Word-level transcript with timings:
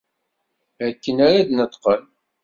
Akken 0.87 1.17
ara 1.27 1.47
d-neṭqen. 1.47 2.03